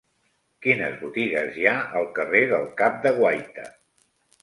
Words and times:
Quines 0.65 0.95
botigues 1.01 1.61
hi 1.61 1.69
ha 1.73 1.75
al 2.01 2.09
carrer 2.19 2.43
del 2.57 2.69
Cap 2.83 3.01
de 3.07 3.17
Guaita? 3.23 3.73